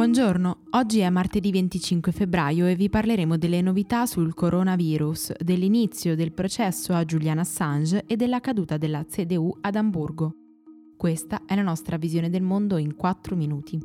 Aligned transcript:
Buongiorno, 0.00 0.60
oggi 0.70 1.00
è 1.00 1.10
martedì 1.10 1.50
25 1.50 2.10
febbraio 2.10 2.64
e 2.66 2.74
vi 2.74 2.88
parleremo 2.88 3.36
delle 3.36 3.60
novità 3.60 4.06
sul 4.06 4.32
coronavirus, 4.32 5.34
dell'inizio 5.42 6.16
del 6.16 6.32
processo 6.32 6.94
a 6.94 7.04
Julian 7.04 7.38
Assange 7.38 8.04
e 8.06 8.16
della 8.16 8.40
caduta 8.40 8.78
della 8.78 9.04
CDU 9.04 9.58
ad 9.60 9.76
Amburgo. 9.76 10.32
Questa 10.96 11.42
è 11.44 11.54
la 11.54 11.60
nostra 11.60 11.98
visione 11.98 12.30
del 12.30 12.40
mondo 12.40 12.78
in 12.78 12.96
4 12.96 13.36
minuti. 13.36 13.78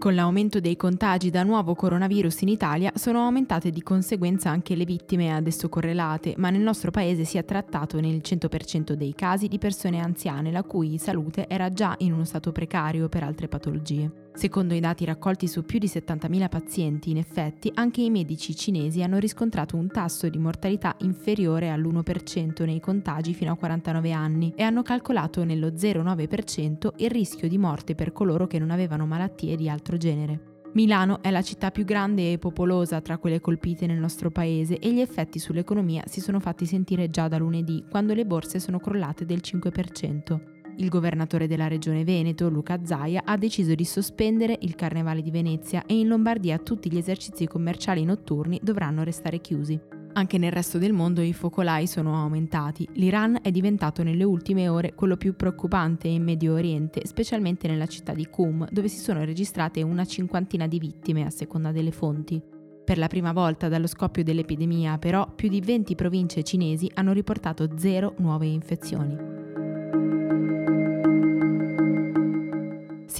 Con 0.00 0.14
l'aumento 0.14 0.60
dei 0.60 0.76
contagi 0.76 1.28
da 1.28 1.42
nuovo 1.42 1.74
coronavirus 1.74 2.40
in 2.40 2.48
Italia 2.48 2.90
sono 2.94 3.22
aumentate 3.22 3.70
di 3.70 3.82
conseguenza 3.82 4.48
anche 4.48 4.74
le 4.74 4.86
vittime 4.86 5.36
ad 5.36 5.46
esso 5.46 5.68
correlate, 5.68 6.32
ma 6.38 6.48
nel 6.48 6.62
nostro 6.62 6.90
paese 6.90 7.24
si 7.24 7.36
è 7.36 7.44
trattato 7.44 8.00
nel 8.00 8.22
100% 8.24 8.92
dei 8.92 9.14
casi 9.14 9.46
di 9.46 9.58
persone 9.58 10.00
anziane 10.00 10.50
la 10.50 10.62
cui 10.62 10.96
salute 10.96 11.46
era 11.48 11.70
già 11.70 11.96
in 11.98 12.14
uno 12.14 12.24
stato 12.24 12.50
precario 12.50 13.10
per 13.10 13.24
altre 13.24 13.46
patologie. 13.46 14.29
Secondo 14.32 14.74
i 14.74 14.80
dati 14.80 15.04
raccolti 15.04 15.46
su 15.46 15.64
più 15.64 15.78
di 15.78 15.86
70.000 15.86 16.48
pazienti, 16.48 17.10
in 17.10 17.18
effetti, 17.18 17.70
anche 17.74 18.00
i 18.00 18.10
medici 18.10 18.54
cinesi 18.54 19.02
hanno 19.02 19.18
riscontrato 19.18 19.76
un 19.76 19.88
tasso 19.88 20.28
di 20.28 20.38
mortalità 20.38 20.94
inferiore 21.00 21.68
all'1% 21.68 22.64
nei 22.64 22.80
contagi 22.80 23.34
fino 23.34 23.52
a 23.52 23.56
49 23.56 24.12
anni 24.12 24.52
e 24.56 24.62
hanno 24.62 24.82
calcolato 24.82 25.44
nello 25.44 25.68
0,9% 25.68 26.92
il 26.96 27.10
rischio 27.10 27.48
di 27.48 27.58
morte 27.58 27.94
per 27.94 28.12
coloro 28.12 28.46
che 28.46 28.58
non 28.58 28.70
avevano 28.70 29.04
malattie 29.04 29.56
di 29.56 29.68
altro 29.68 29.96
genere. 29.96 30.50
Milano 30.72 31.20
è 31.20 31.30
la 31.32 31.42
città 31.42 31.72
più 31.72 31.84
grande 31.84 32.30
e 32.32 32.38
popolosa 32.38 33.00
tra 33.00 33.18
quelle 33.18 33.40
colpite 33.40 33.86
nel 33.86 33.98
nostro 33.98 34.30
paese 34.30 34.78
e 34.78 34.92
gli 34.92 35.00
effetti 35.00 35.40
sull'economia 35.40 36.04
si 36.06 36.20
sono 36.20 36.38
fatti 36.38 36.64
sentire 36.64 37.10
già 37.10 37.26
da 37.26 37.38
lunedì, 37.38 37.84
quando 37.90 38.14
le 38.14 38.24
borse 38.24 38.60
sono 38.60 38.78
crollate 38.78 39.26
del 39.26 39.40
5%. 39.42 40.59
Il 40.80 40.88
governatore 40.88 41.46
della 41.46 41.68
regione 41.68 42.04
Veneto, 42.04 42.48
Luca 42.48 42.80
Zaia, 42.82 43.22
ha 43.26 43.36
deciso 43.36 43.74
di 43.74 43.84
sospendere 43.84 44.56
il 44.62 44.74
Carnevale 44.74 45.20
di 45.20 45.30
Venezia 45.30 45.84
e 45.84 45.98
in 45.98 46.08
Lombardia 46.08 46.56
tutti 46.56 46.90
gli 46.90 46.96
esercizi 46.96 47.46
commerciali 47.46 48.02
notturni 48.02 48.58
dovranno 48.62 49.02
restare 49.02 49.42
chiusi. 49.42 49.78
Anche 50.14 50.38
nel 50.38 50.50
resto 50.50 50.78
del 50.78 50.94
mondo 50.94 51.20
i 51.20 51.34
focolai 51.34 51.86
sono 51.86 52.16
aumentati. 52.16 52.88
L'Iran 52.94 53.40
è 53.42 53.50
diventato 53.50 54.02
nelle 54.02 54.24
ultime 54.24 54.68
ore 54.68 54.94
quello 54.94 55.18
più 55.18 55.36
preoccupante 55.36 56.08
in 56.08 56.24
Medio 56.24 56.54
Oriente, 56.54 57.06
specialmente 57.06 57.68
nella 57.68 57.86
città 57.86 58.14
di 58.14 58.26
Qum, 58.28 58.66
dove 58.70 58.88
si 58.88 58.98
sono 58.98 59.22
registrate 59.22 59.82
una 59.82 60.06
cinquantina 60.06 60.66
di 60.66 60.78
vittime 60.78 61.26
a 61.26 61.30
seconda 61.30 61.72
delle 61.72 61.92
fonti. 61.92 62.40
Per 62.82 62.96
la 62.96 63.06
prima 63.06 63.32
volta 63.32 63.68
dallo 63.68 63.86
scoppio 63.86 64.24
dell'epidemia, 64.24 64.96
però, 64.96 65.30
più 65.30 65.50
di 65.50 65.60
20 65.60 65.94
province 65.94 66.42
cinesi 66.42 66.90
hanno 66.94 67.12
riportato 67.12 67.68
zero 67.76 68.14
nuove 68.16 68.46
infezioni. 68.46 69.39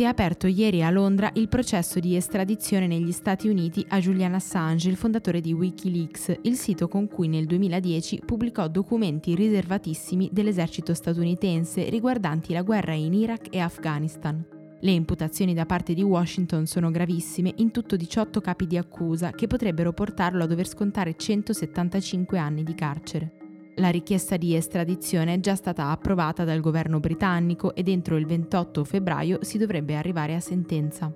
Si 0.01 0.07
è 0.07 0.09
aperto 0.09 0.47
ieri 0.47 0.83
a 0.83 0.89
Londra 0.89 1.31
il 1.35 1.49
processo 1.49 2.01
di 2.01 2.17
estradizione 2.17 2.87
negli 2.87 3.13
Stati 3.13 3.49
Uniti 3.49 3.85
a 3.91 3.99
Julian 3.99 4.33
Assange, 4.33 4.89
il 4.89 4.97
fondatore 4.97 5.43
di 5.43 5.53
Wikileaks, 5.53 6.39
il 6.41 6.57
sito 6.57 6.89
con 6.89 7.07
cui 7.07 7.29
nel 7.29 7.45
2010 7.45 8.23
pubblicò 8.25 8.67
documenti 8.69 9.35
riservatissimi 9.35 10.31
dell'esercito 10.33 10.95
statunitense 10.95 11.91
riguardanti 11.91 12.55
la 12.55 12.63
guerra 12.63 12.95
in 12.95 13.13
Iraq 13.13 13.49
e 13.51 13.59
Afghanistan. 13.59 14.43
Le 14.81 14.91
imputazioni 14.91 15.53
da 15.53 15.67
parte 15.67 15.93
di 15.93 16.03
Washington 16.03 16.65
sono 16.65 16.91
gravissime, 16.91 17.53
in 17.57 17.71
tutto 17.71 17.97
18 17.97 18.41
capi 18.41 18.67
di 18.67 18.79
accusa 18.79 19.33
che 19.33 19.49
potrebbero 19.49 19.93
portarlo 19.93 20.45
a 20.45 20.47
dover 20.47 20.67
scontare 20.67 21.15
175 21.15 22.39
anni 22.39 22.63
di 22.63 22.75
carcere. 22.75 23.40
La 23.81 23.89
richiesta 23.89 24.37
di 24.37 24.55
estradizione 24.55 25.33
è 25.33 25.41
già 25.41 25.55
stata 25.55 25.89
approvata 25.89 26.45
dal 26.45 26.61
governo 26.61 27.01
britannico 27.01 27.75
e 27.75 27.83
entro 27.87 28.19
il 28.19 28.27
28 28.27 28.85
febbraio 28.85 29.39
si 29.41 29.57
dovrebbe 29.57 29.97
arrivare 29.97 30.35
a 30.35 30.41
sentenza. 30.41 31.11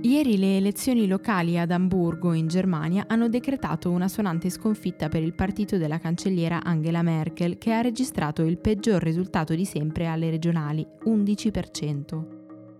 Ieri 0.00 0.38
le 0.38 0.58
elezioni 0.58 1.08
locali 1.08 1.58
ad 1.58 1.72
Amburgo, 1.72 2.32
in 2.32 2.46
Germania, 2.46 3.06
hanno 3.08 3.28
decretato 3.28 3.90
una 3.90 4.06
sonante 4.06 4.48
sconfitta 4.48 5.08
per 5.08 5.24
il 5.24 5.34
partito 5.34 5.76
della 5.76 5.98
cancelliera 5.98 6.62
Angela 6.62 7.02
Merkel, 7.02 7.58
che 7.58 7.72
ha 7.72 7.80
registrato 7.80 8.42
il 8.42 8.58
peggior 8.58 9.02
risultato 9.02 9.56
di 9.56 9.64
sempre 9.64 10.06
alle 10.06 10.30
regionali, 10.30 10.86
11%. 11.04 12.37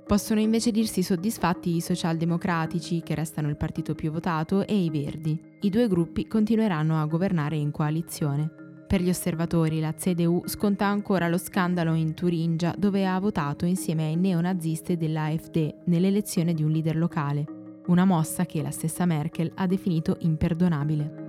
Possono 0.08 0.40
invece 0.40 0.70
dirsi 0.70 1.02
soddisfatti 1.02 1.76
i 1.76 1.82
socialdemocratici, 1.82 3.02
che 3.02 3.14
restano 3.14 3.50
il 3.50 3.58
partito 3.58 3.94
più 3.94 4.10
votato, 4.10 4.66
e 4.66 4.74
i 4.74 4.88
verdi. 4.88 5.38
I 5.60 5.68
due 5.68 5.86
gruppi 5.86 6.26
continueranno 6.26 6.98
a 6.98 7.04
governare 7.04 7.56
in 7.56 7.70
coalizione. 7.70 8.50
Per 8.86 9.02
gli 9.02 9.10
osservatori 9.10 9.80
la 9.80 9.92
CDU 9.92 10.44
sconta 10.46 10.86
ancora 10.86 11.28
lo 11.28 11.36
scandalo 11.36 11.92
in 11.92 12.14
Turingia 12.14 12.74
dove 12.78 13.06
ha 13.06 13.20
votato 13.20 13.66
insieme 13.66 14.06
ai 14.06 14.16
neonazisti 14.16 14.96
dell'AfD 14.96 15.74
nell'elezione 15.84 16.54
di 16.54 16.62
un 16.62 16.70
leader 16.70 16.96
locale, 16.96 17.44
una 17.88 18.06
mossa 18.06 18.46
che 18.46 18.62
la 18.62 18.70
stessa 18.70 19.04
Merkel 19.04 19.52
ha 19.56 19.66
definito 19.66 20.16
imperdonabile. 20.20 21.27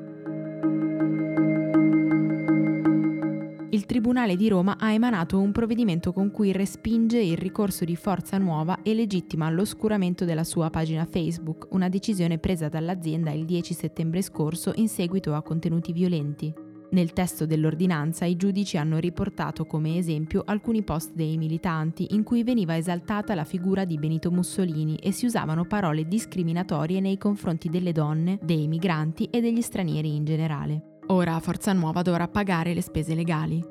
Il 3.80 3.86
Tribunale 3.86 4.36
di 4.36 4.50
Roma 4.50 4.76
ha 4.78 4.92
emanato 4.92 5.40
un 5.40 5.54
provvedimento 5.54 6.12
con 6.12 6.32
cui 6.32 6.52
respinge 6.52 7.18
il 7.18 7.38
ricorso 7.38 7.86
di 7.86 7.96
Forza 7.96 8.38
Nuova 8.38 8.82
e 8.84 8.94
legittima 8.94 9.50
l'oscuramento 9.50 10.26
della 10.26 10.44
sua 10.44 10.70
pagina 10.70 11.06
Facebook, 11.06 11.68
una 11.70 11.88
decisione 11.88 12.40
presa 12.40 12.68
dall'azienda 12.68 13.32
il 13.32 13.46
10 13.46 13.74
settembre 13.74 14.22
scorso 14.22 14.74
in 14.76 14.90
seguito 14.90 15.34
a 15.34 15.42
contenuti 15.42 15.94
violenti. 15.94 16.54
Nel 16.92 17.14
testo 17.14 17.46
dell'ordinanza 17.46 18.26
i 18.26 18.36
giudici 18.36 18.76
hanno 18.76 18.98
riportato 18.98 19.66
come 19.66 19.98
esempio 19.98 20.44
alcuni 20.46 20.84
post 20.84 21.14
dei 21.14 21.38
militanti 21.38 22.14
in 22.14 22.24
cui 22.24 22.44
veniva 22.44 22.76
esaltata 22.76 23.34
la 23.34 23.46
figura 23.46 23.86
di 23.86 23.98
Benito 23.98 24.30
Mussolini 24.30 24.98
e 24.98 25.14
si 25.14 25.26
usavano 25.26 25.64
parole 25.64 26.06
discriminatorie 26.06 27.00
nei 27.00 27.18
confronti 27.18 27.70
delle 27.70 27.94
donne, 27.94 28.40
dei 28.42 28.68
migranti 28.68 29.30
e 29.32 29.40
degli 29.40 29.62
stranieri 29.62 30.14
in 30.14 30.26
generale. 30.26 30.99
Ora 31.12 31.40
Forza 31.40 31.74
Nuova 31.74 32.04
dovrà 32.04 32.28
pagare 32.28 32.76
le 32.76 32.82
spese 32.82 33.16
legali. 33.16 33.64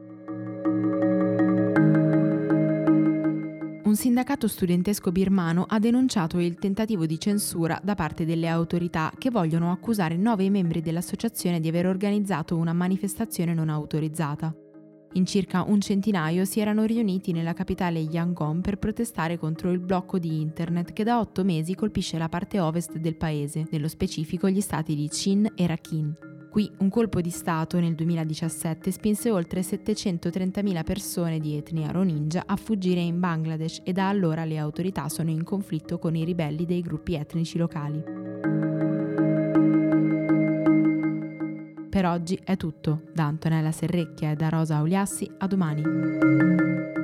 Un 3.84 3.94
sindacato 3.94 4.48
studentesco 4.48 5.12
birmano 5.12 5.64
ha 5.68 5.78
denunciato 5.78 6.40
il 6.40 6.56
tentativo 6.56 7.06
di 7.06 7.18
censura 7.20 7.80
da 7.82 7.94
parte 7.94 8.24
delle 8.24 8.48
autorità 8.48 9.12
che 9.16 9.30
vogliono 9.30 9.70
accusare 9.70 10.16
nove 10.16 10.50
membri 10.50 10.80
dell'associazione 10.80 11.60
di 11.60 11.68
aver 11.68 11.86
organizzato 11.86 12.56
una 12.56 12.72
manifestazione 12.72 13.54
non 13.54 13.68
autorizzata. 13.68 14.52
In 15.12 15.24
circa 15.24 15.62
un 15.62 15.80
centinaio 15.80 16.44
si 16.44 16.58
erano 16.58 16.84
riuniti 16.84 17.30
nella 17.32 17.54
capitale 17.54 18.00
Yangon 18.00 18.60
per 18.60 18.78
protestare 18.78 19.38
contro 19.38 19.70
il 19.70 19.78
blocco 19.78 20.18
di 20.18 20.40
internet 20.40 20.92
che 20.92 21.04
da 21.04 21.20
otto 21.20 21.44
mesi 21.44 21.76
colpisce 21.76 22.18
la 22.18 22.28
parte 22.28 22.58
ovest 22.58 22.98
del 22.98 23.16
paese, 23.16 23.68
nello 23.70 23.88
specifico 23.88 24.50
gli 24.50 24.60
stati 24.60 24.96
di 24.96 25.08
Chin 25.08 25.50
e 25.54 25.66
Rakhine. 25.68 26.27
Qui 26.50 26.70
un 26.78 26.88
colpo 26.88 27.20
di 27.20 27.30
Stato 27.30 27.78
nel 27.78 27.94
2017 27.94 28.90
spinse 28.90 29.30
oltre 29.30 29.60
730.000 29.60 30.82
persone 30.82 31.38
di 31.38 31.56
etnia 31.56 31.90
Rohingya 31.90 32.44
a 32.46 32.56
fuggire 32.56 33.00
in 33.00 33.20
Bangladesh 33.20 33.82
e 33.84 33.92
da 33.92 34.08
allora 34.08 34.44
le 34.44 34.58
autorità 34.58 35.08
sono 35.08 35.30
in 35.30 35.44
conflitto 35.44 35.98
con 35.98 36.16
i 36.16 36.24
ribelli 36.24 36.64
dei 36.64 36.80
gruppi 36.80 37.14
etnici 37.14 37.58
locali. 37.58 38.02
Per 41.90 42.06
oggi 42.06 42.38
è 42.44 42.56
tutto. 42.56 43.02
Da 43.12 43.24
Antonella 43.24 43.72
Serrecchia 43.72 44.30
e 44.30 44.36
da 44.36 44.48
Rosa 44.48 44.76
Auliassi, 44.76 45.30
a 45.38 45.46
domani. 45.46 46.97